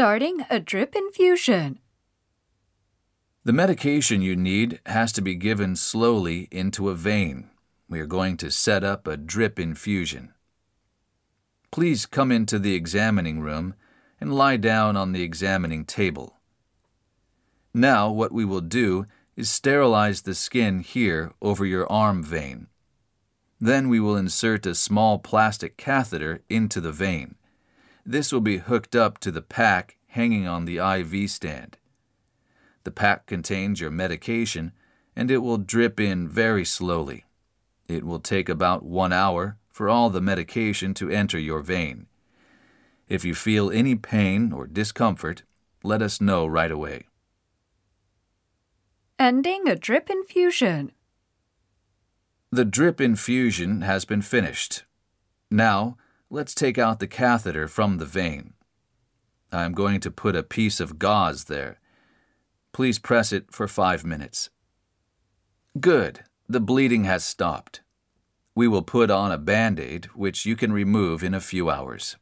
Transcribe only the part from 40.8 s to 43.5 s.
to enter your vein. If you